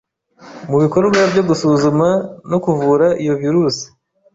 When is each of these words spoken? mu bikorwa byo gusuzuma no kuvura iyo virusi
mu 0.69 0.77
bikorwa 0.83 1.19
byo 1.31 1.43
gusuzuma 1.49 2.07
no 2.49 2.57
kuvura 2.63 3.07
iyo 3.21 3.33
virusi 3.41 3.85